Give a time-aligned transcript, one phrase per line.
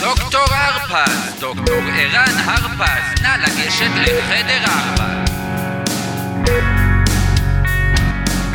[0.00, 5.24] דוקטור הרפז, דוקטור ערן הרפז, נא לגשת לחדר ארבע.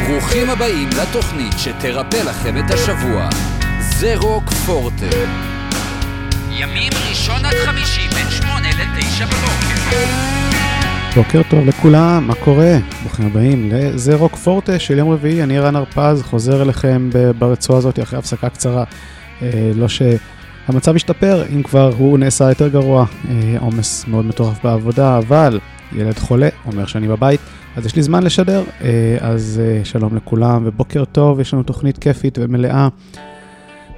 [0.07, 3.29] ברוכים הבאים לתוכנית שתרפא לכם את השבוע.
[3.79, 5.15] זה רוק פורטה.
[6.49, 10.34] ימים ראשון עד חמישי בין שמונה לתשע בבוקר.
[11.15, 12.77] בוקר טוב לכולם, מה קורה?
[13.01, 17.99] ברוכים הבאים לזה רוק פורטה של יום רביעי, אני רן הרפז, חוזר אליכם ברצועה הזאת
[17.99, 18.83] אחרי הפסקה קצרה.
[19.41, 25.17] אה, לא שהמצב השתפר, אם כבר הוא נעשה יותר גרוע, אה, עומס מאוד מטורף בעבודה,
[25.17, 25.59] אבל
[25.95, 27.39] ילד חולה, אומר שאני בבית,
[27.75, 31.97] אז יש לי זמן לשדר, אה, אז אה, שלום לכולם ובוקר טוב, יש לנו תוכנית
[31.97, 32.87] כיפית ומלאה.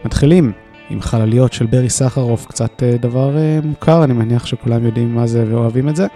[0.06, 0.52] מתחילים
[0.90, 5.28] עם חלליות של ברי סחרוף, קצת אה, דבר אה, מוכר, אני מניח שכולם יודעים מה
[5.28, 6.08] זה ואוהבים את זה.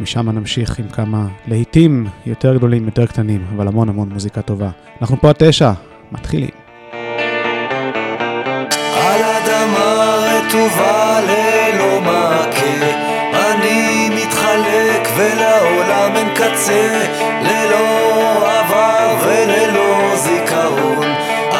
[0.00, 4.70] משם נמשיך עם כמה להיטים יותר גדולים, יותר קטנים, אבל המון המון מוזיקה טובה.
[5.00, 5.72] אנחנו פה עד תשע,
[6.12, 6.50] מתחילים.
[8.96, 12.86] על אדמה רטובה ללא מעקה,
[13.32, 17.04] אני מתחלק ולעולם אין קצה,
[17.42, 21.06] ללא עבר וללא זיכרון.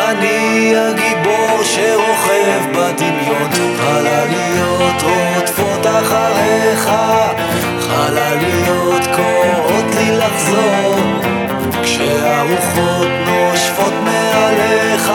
[0.08, 6.37] אני הגיבור שרוכב בדמיון, חלליות רודפות אחריך,
[12.48, 15.12] כשהרוחות נושפות מעליך,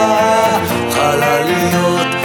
[0.91, 2.22] חלליות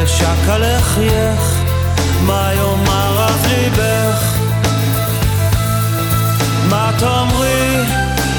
[0.00, 1.40] אוזנך, ושקע לחייך,
[2.26, 4.38] מה יאמר אז ליבך?
[6.68, 7.76] מה תאמרי,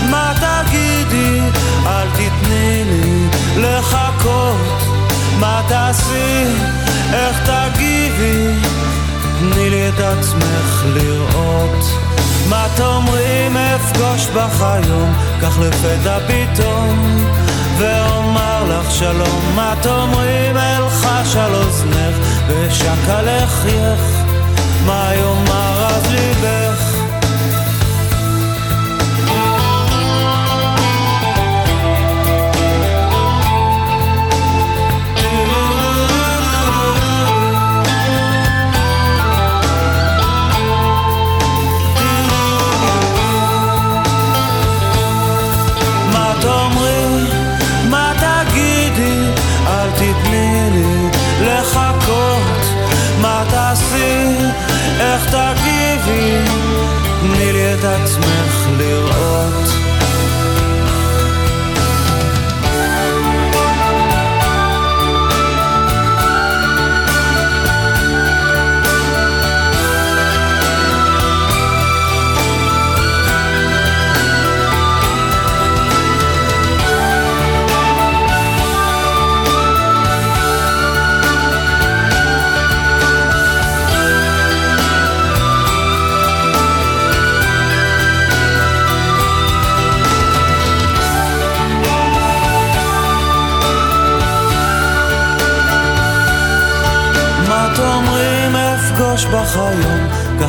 [0.09, 1.39] מה תגידי,
[1.85, 3.27] אל תתני לי
[3.57, 4.81] לחכות,
[5.39, 6.45] מה תעשי,
[7.13, 8.55] איך תגיבי,
[9.39, 11.85] תני לי את עצמך לראות.
[12.49, 17.25] מה תאמרים אפגוש בך היום, כך לפתע פתאום,
[17.81, 19.41] ואומר לך שלום.
[19.55, 22.15] מה תאמרים אלחש על אוזנך,
[22.47, 24.01] ושקע לחייך,
[24.85, 26.70] מה יאמר אז ליבך?
[57.81, 58.20] תני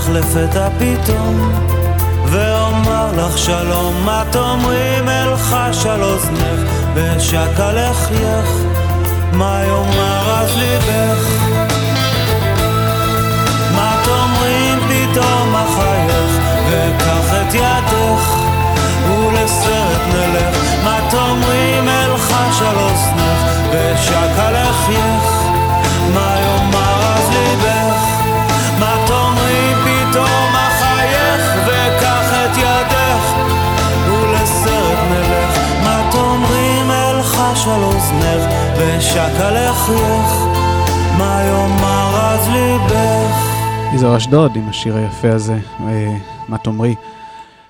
[0.03, 1.53] כך לפתע פתאום,
[2.27, 8.51] ואומר לך שלום, מה תאמרים אלחש על אוזנך, ושקע לחייך,
[9.33, 11.29] מה יאמר אז ליבך?
[13.75, 16.31] מה תאמרים פתאום אחייך,
[16.71, 18.37] וקח את ידך,
[19.09, 23.41] ולסרט נלך, מה תאמרים אלחש על אוזנך,
[23.71, 25.22] ושקע לחייך,
[38.83, 40.33] ושקע לחייך
[41.19, 43.53] מה יאמר אז ליבך
[43.95, 46.17] יזהר אשדוד עם השיר היפה הזה, אה,
[46.49, 46.95] מה תאמרי.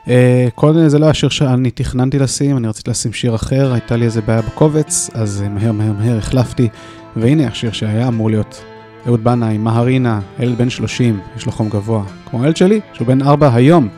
[0.08, 4.04] אה, קודם זה לא השיר שאני תכננתי לשים, אני רציתי לשים שיר אחר, הייתה לי
[4.04, 6.68] איזה בעיה בקובץ, אז מהר מהר מהר החלפתי,
[7.16, 8.64] והנה השיר שהיה אמור להיות
[9.06, 13.22] אהוד בנאי, מהרינה, ילד בן 30, יש לו חום גבוה, כמו הילד שלי, שהוא בן
[13.22, 13.88] 4 היום,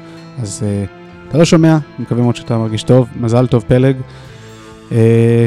[0.43, 0.91] אז uh,
[1.29, 3.97] אתה לא שומע, מקווה מאוד שאתה מרגיש טוב, מזל טוב פלג.
[4.91, 4.95] Uh,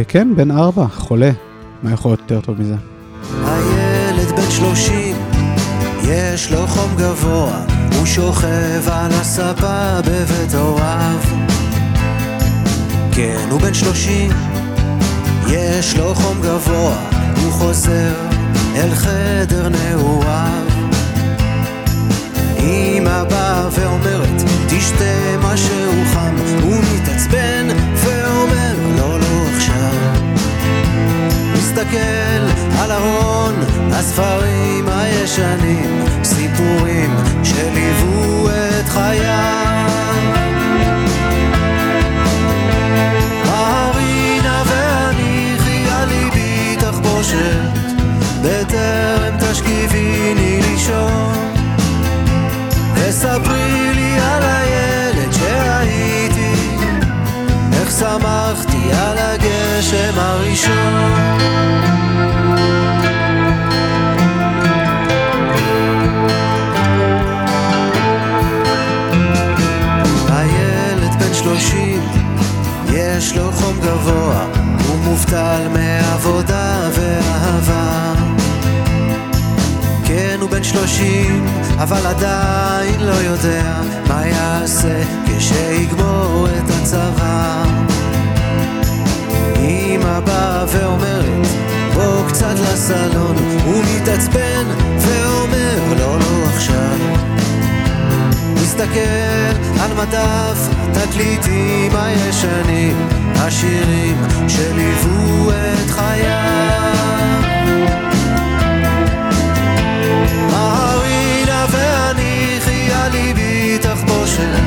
[0.08, 1.32] כן, בן 4, חולה,
[1.84, 2.76] מה יכול להיות יותר טוב מזה?
[3.46, 5.16] הילד בן 30,
[6.04, 7.62] יש לו חום גבוה,
[7.98, 11.20] הוא שוכב על הספה בבית הוריו.
[13.12, 14.32] כן, הוא בן 30,
[15.48, 16.96] יש לו חום גבוה,
[17.44, 18.14] הוא חוזר
[18.76, 20.64] אל חדר נעוריו.
[22.60, 29.27] אמא באה ואומרת, תשתה משהו חם, הוא מתעצבן ואומר, לא, לא.
[31.78, 33.56] מסתכל על ארון
[33.92, 39.67] הספרים הישנים, סיפורים שליוו את חייו.
[80.98, 81.46] 50,
[81.78, 87.64] אבל עדיין לא יודע מה יעשה כשיגמור את הצבא.
[89.56, 91.48] אמא באה ואומרת,
[91.94, 93.36] בוא קצת לסלון,
[93.66, 94.66] הוא מתעצבן
[95.00, 96.98] ואומר, לא, לא עכשיו.
[98.56, 106.97] מסתכל על מדף התקליטים הישנים, השירים שליוו את חייו.
[114.28, 114.58] חושב,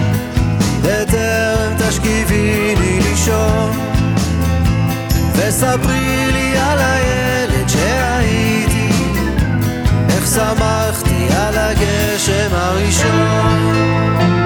[0.83, 3.71] בטרם תשכיביני לישון,
[5.37, 8.91] וספרי לי על הילד שהייתי,
[10.09, 14.40] איך שמחתי על הגשם הראשון.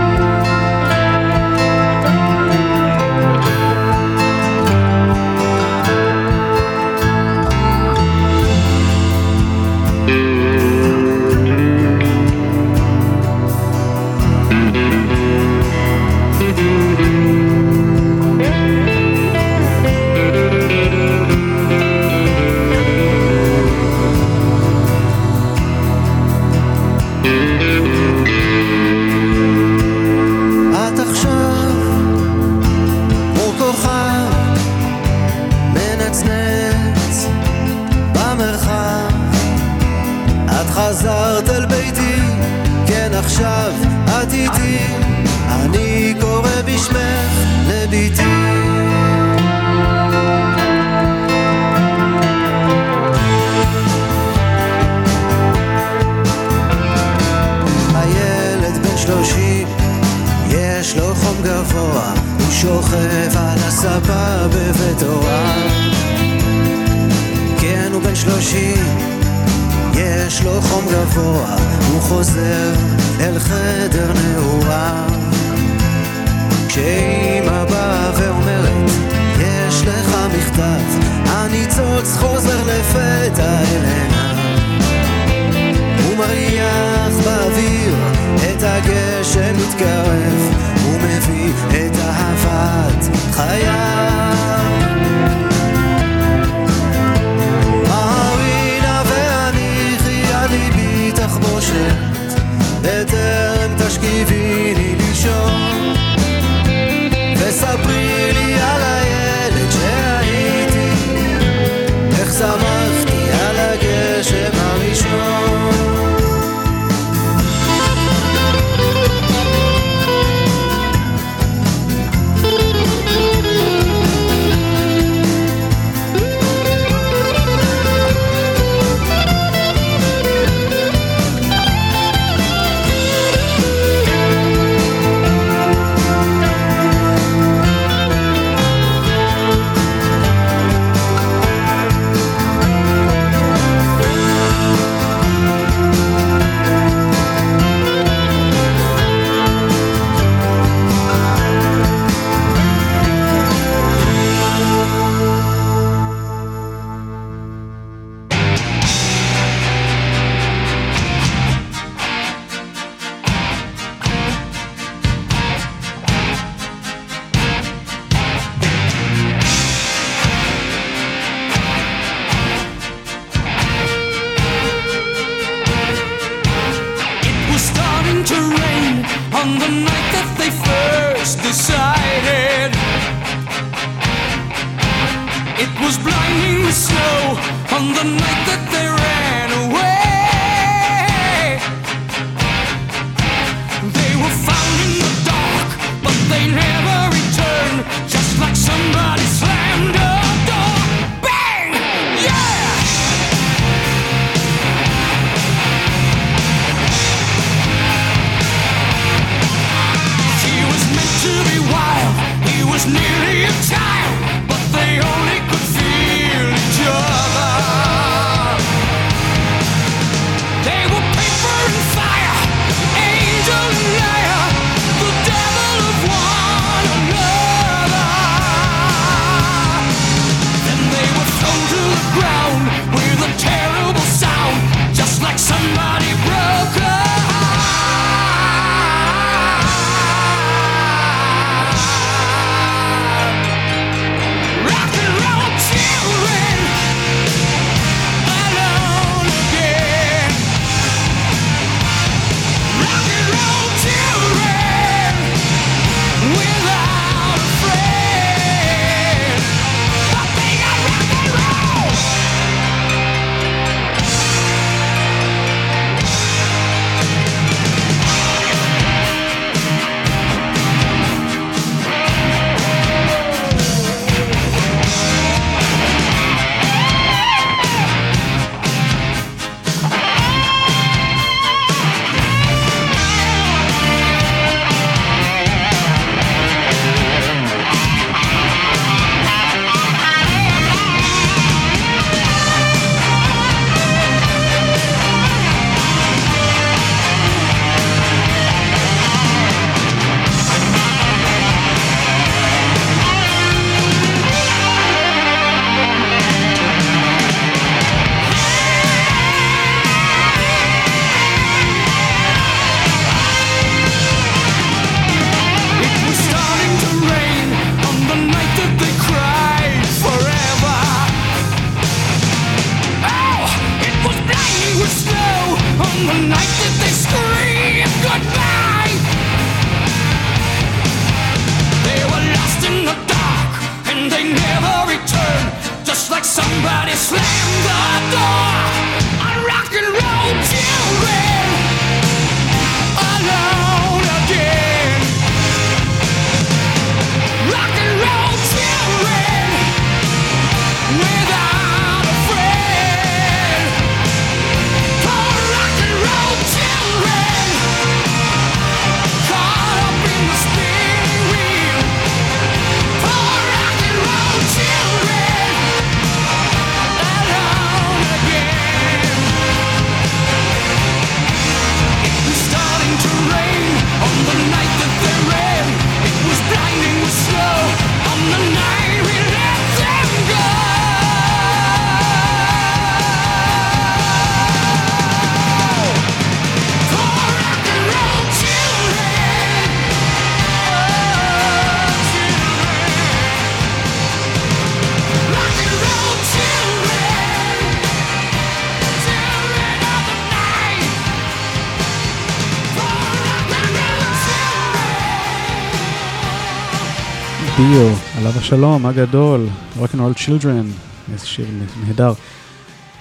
[407.68, 409.46] דיו, עליו השלום הגדול,
[409.77, 410.66] Rock and Roll Children,
[411.12, 411.46] איזה שיר
[411.87, 412.12] נהדר.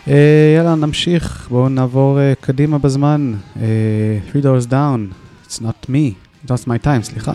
[0.05, 0.09] Uh,
[0.57, 3.33] יאללה, נמשיך, בואו נעבור uh, קדימה בזמן.
[3.55, 3.59] Uh,
[4.31, 5.13] Three Doors Down,
[5.47, 6.13] It's Not Me,
[6.47, 7.33] Not My Time, סליחה.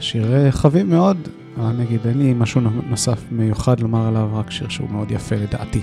[0.00, 1.16] שיר uh, חביב מאוד,
[1.60, 5.80] אני אגיד, אין לי משהו נוסף מיוחד לומר עליו, רק שיר שהוא מאוד יפה לדעתי.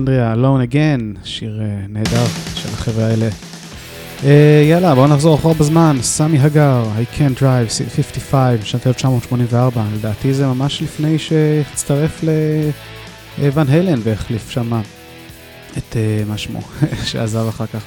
[0.00, 3.28] אלכסנדריה, Alone Again, שיר uh, נהדר של החבר'ה האלה.
[4.20, 4.24] Uh,
[4.70, 10.46] יאללה, בואו נחזור אחורה בזמן, סמי הגר, I Can't Drive, 55, שנת 1984, לדעתי זה
[10.46, 12.24] ממש לפני שהצטרף
[13.38, 14.80] לוואן הלן והחליף שם
[15.78, 16.60] את uh, מה שמו,
[17.08, 17.82] שעזב אחר כך,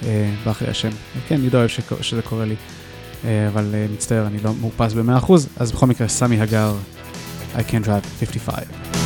[0.00, 0.04] uh,
[0.44, 0.90] ברח לי השם.
[1.28, 5.32] כן, אני לא אוהב שזה קורה לי, uh, אבל uh, מצטער, אני לא מאופס ב-100%,
[5.56, 6.74] אז בכל מקרה, סמי הגר,
[7.56, 9.03] I Can't Drive, 55.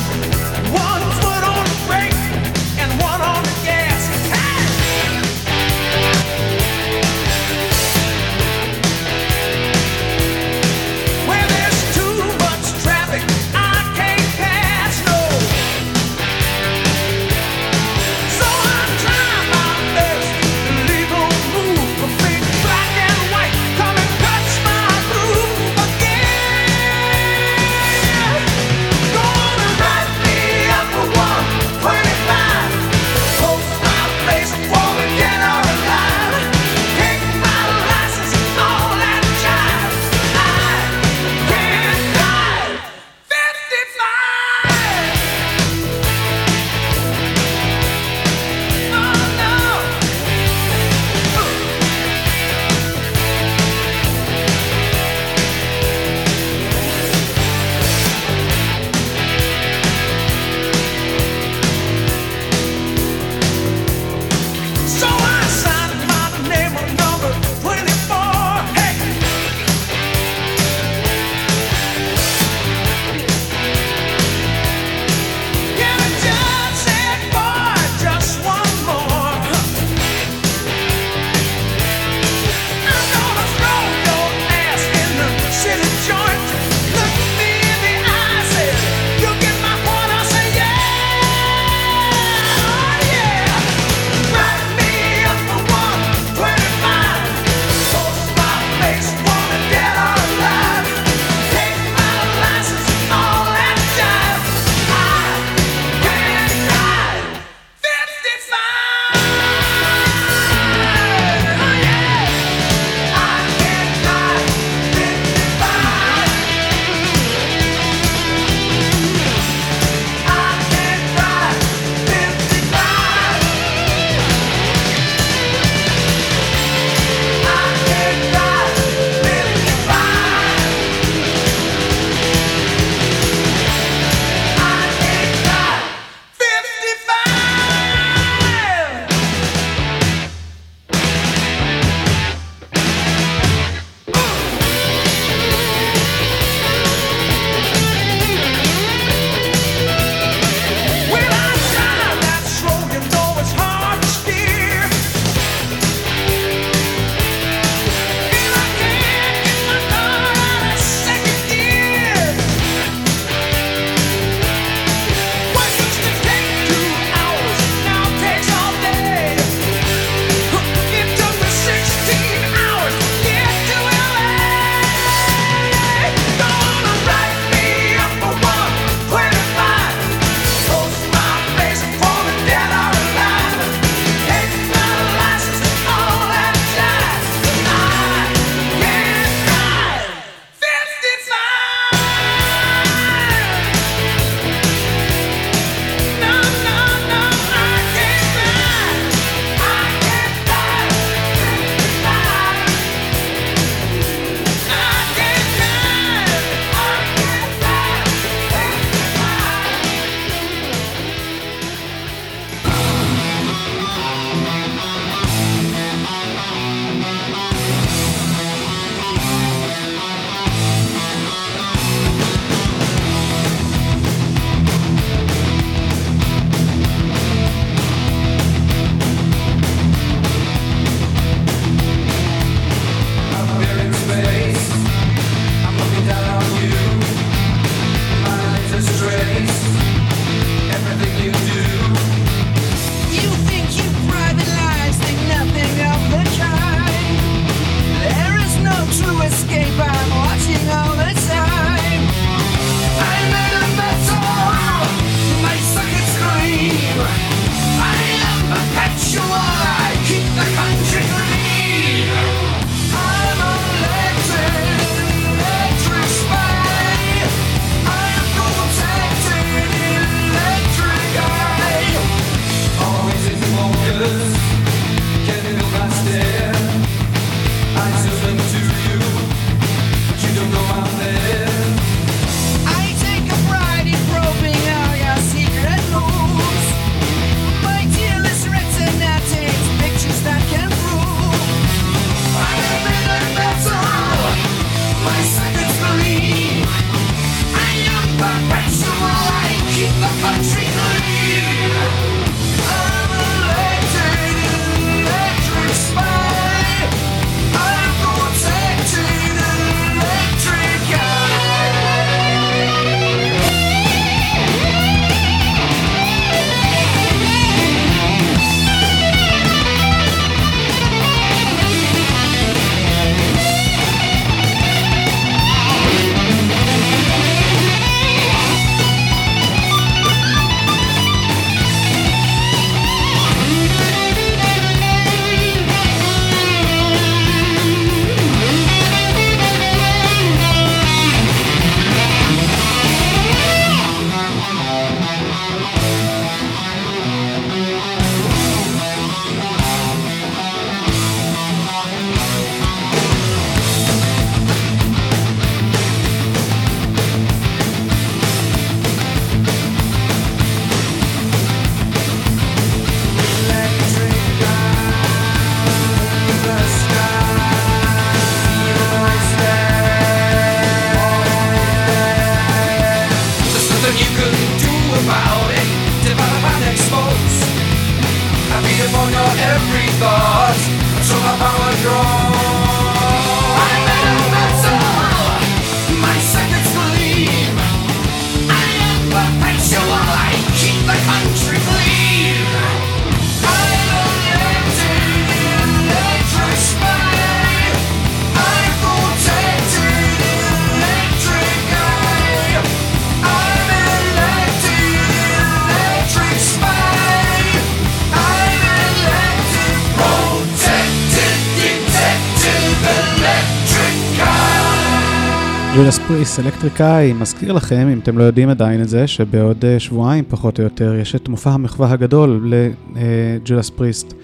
[416.09, 420.25] priest, Electric Eye, מזכיר לכם, אם אתם לא יודעים עדיין את זה, שבעוד אה, שבועיים
[420.29, 422.53] פחות או יותר יש את מופע המחווה הגדול
[422.95, 424.15] לג'ודס פריסט.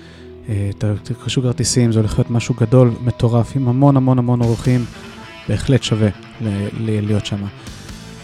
[0.79, 4.85] תרכשו כרטיסים, זה הולך להיות משהו גדול, מטורף, עם המון המון המון אורחים,
[5.49, 6.09] בהחלט שווה
[6.81, 7.38] להיות שם.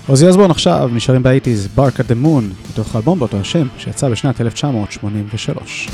[0.06, 4.40] אוזי אוסבורן עכשיו נשארים באייטיז, Bark at the Moon, מתוך האלבום באותו השם, שיצא בשנת
[4.40, 5.88] 1983.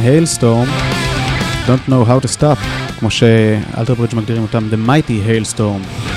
[0.00, 0.66] היילסטורם,
[1.66, 2.58] Don't know how to stop,
[2.98, 6.10] כמו שאלתרברידג' מגדירים אותם, The Mighty Hailstorm.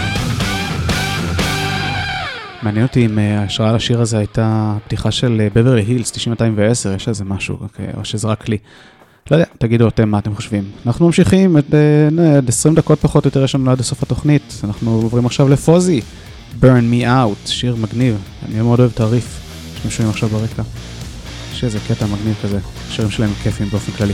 [2.64, 7.24] מעניין אותי אם אה, ההשראה לשיר הזה הייתה פתיחה של בברלי הילס 9210, יש איזה
[7.24, 8.58] משהו, אוקיי, או שזה רק לי.
[9.32, 10.64] לא יודע, תגידו אתם מה אתם חושבים.
[10.86, 11.62] אנחנו ממשיכים, אה,
[12.38, 14.62] עד 20 דקות פחות או יותר יש לנו עד לסוף התוכנית.
[14.64, 16.02] אנחנו עוברים עכשיו לפוזי,
[16.62, 18.18] Burn Me Out, שיר מגניב.
[18.46, 19.40] אני מאוד אוהב את הריף
[19.78, 20.64] שאתם שומעים עכשיו ברקע.
[21.64, 22.60] יש איזה קטע מגניב כזה,
[22.90, 24.14] השירים שלהם כיפים באופן כללי.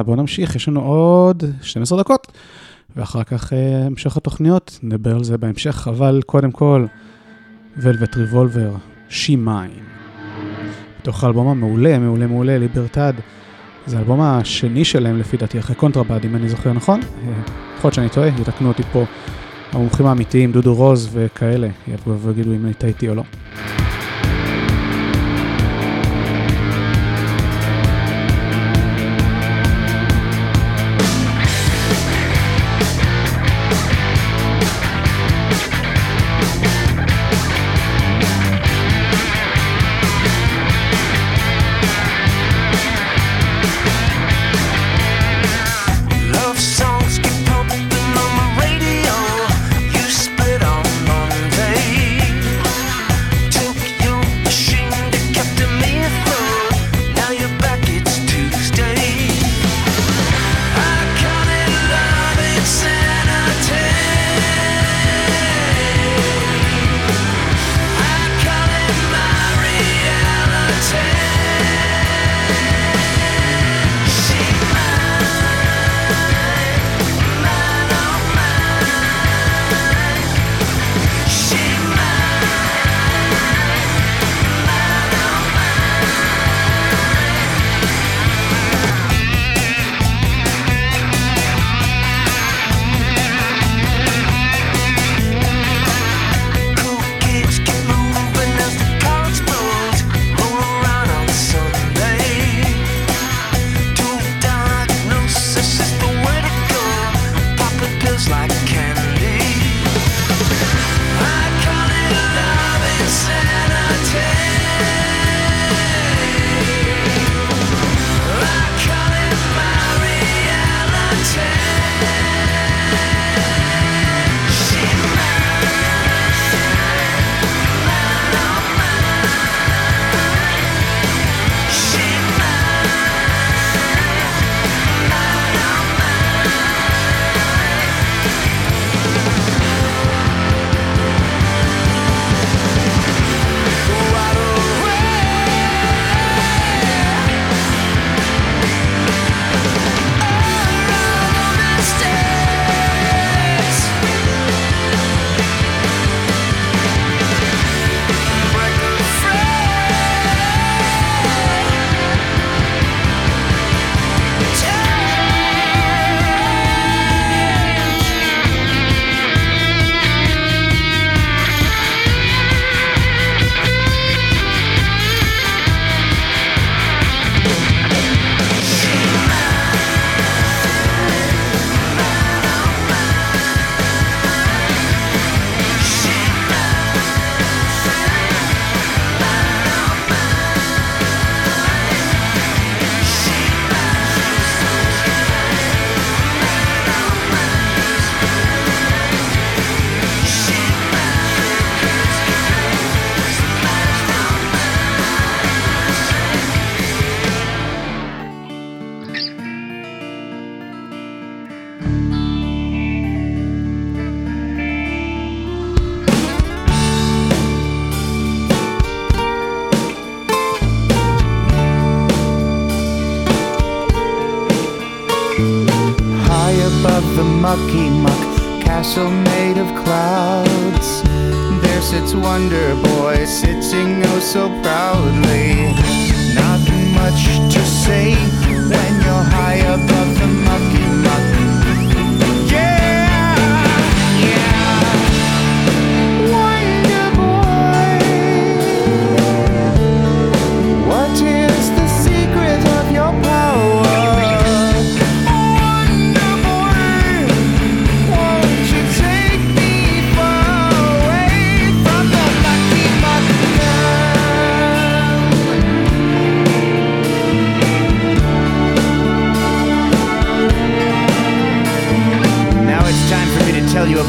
[0.00, 2.32] יאללה, בוא נמשיך, יש לנו עוד 12 דקות,
[2.96, 6.86] ואחר כך uh, המשך התוכניות, נדבר על זה בהמשך, אבל קודם כל,
[7.76, 8.74] ולווט ריבולבר,
[9.10, 9.80] She Mine.
[11.00, 13.12] בתוך האלבום המעולה, מעולה מעולה, ליברטד.
[13.86, 17.00] זה האלבום השני שלהם לפי דעתי, אחרי קונטרבד, אם אני זוכר נכון.
[17.00, 19.04] יכול להיות שאני טועה, יתקנו אותי פה
[19.72, 21.68] המומחים האמיתיים, דודו רוז וכאלה,
[22.06, 23.22] ויגידו אם היית איתי או לא.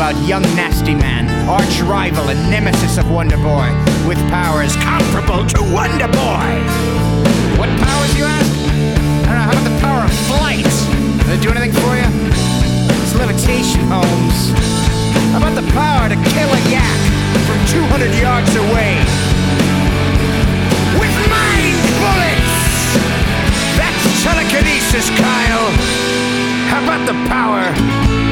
[0.02, 3.70] about young Nasty Man, arch rival and nemesis of Wonder Boy,
[4.10, 6.50] with powers comparable to Wonder Boy.
[7.62, 8.50] What powers, you ask?
[9.30, 9.46] I don't know.
[9.46, 10.66] How about the power of flight?
[10.66, 12.10] Does it do anything for you?
[12.98, 14.50] It's levitation, Holmes.
[15.30, 17.02] How about the power to kill a yak
[17.46, 18.98] from 200 yards away?
[20.98, 22.58] With mind bullets!
[23.78, 25.70] That's telekinesis, Kyle!
[26.74, 28.31] How about the power?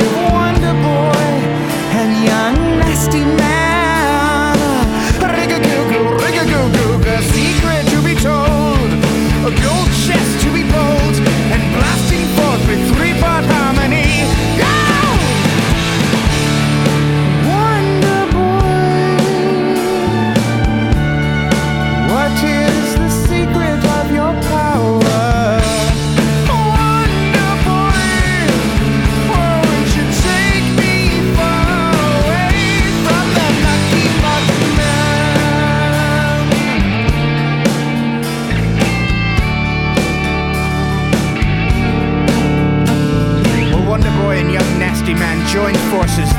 [0.00, 1.30] you wonder boy
[1.98, 3.69] and young nasty man.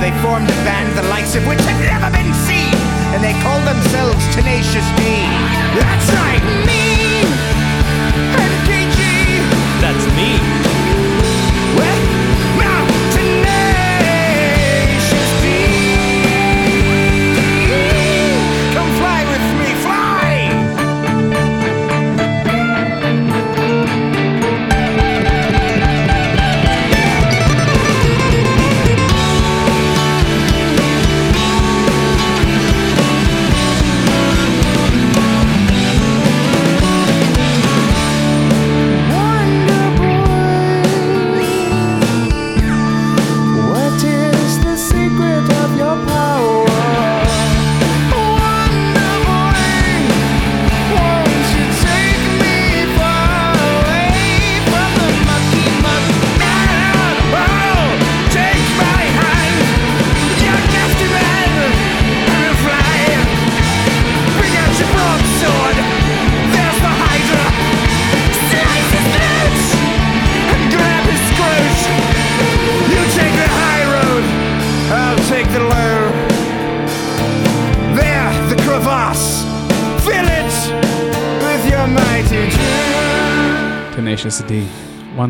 [0.01, 2.73] They formed a band the likes of which had never been seen,
[3.13, 4.87] and they called themselves Tenacious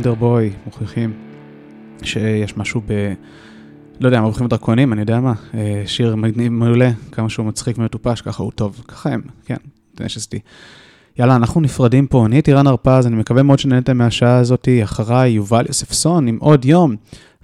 [0.01, 1.13] וונדר בוי, מוכיחים
[2.03, 3.13] שיש משהו ב...
[3.99, 8.21] לא יודע, מבריחים דרקונים, אני יודע מה, אה, שיר מגניב מעולה, כמה שהוא מצחיק ומטופש,
[8.21, 9.55] ככה הוא טוב, ככה הם, כן,
[9.97, 10.01] D.
[11.19, 15.31] יאללה, אנחנו נפרדים פה, אני הייתי רן הרפז, אני מקווה מאוד שנהנתם מהשעה הזאת, אחריי
[15.31, 16.95] יובל יוספסון עם עוד יום,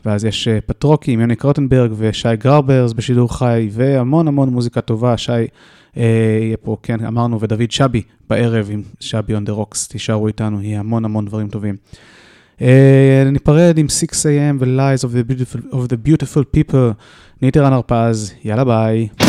[0.05, 5.18] ואז יש אה, פטרוקי עם יוני קרוטנברג ושי גרברס בשידור חי, והמון המון מוזיקה טובה,
[5.18, 10.28] שי אה, יהיה פה, כן, אמרנו, ודוד שבי בערב עם שבי on the rocks, תישארו
[10.28, 11.76] איתנו, יהיה המון המון דברים טובים.
[12.62, 16.93] אה, ניפרד עם 6am ו-Lies of the beautiful, of the beautiful people,
[17.41, 19.26] אני הייתי רן הרפז, יאללה ביי.